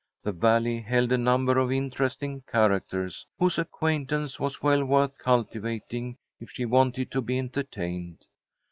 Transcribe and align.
The 0.23 0.31
Valley 0.31 0.79
held 0.81 1.11
a 1.11 1.17
number 1.19 1.59
of 1.59 1.71
interesting 1.71 2.41
characters, 2.51 3.23
whose 3.37 3.59
acquaintance 3.59 4.39
was 4.39 4.63
well 4.63 4.83
worth 4.83 5.15
cultivating 5.19 6.17
if 6.39 6.49
she 6.49 6.65
wanted 6.65 7.11
to 7.11 7.21
be 7.21 7.37
entertained. 7.37 8.25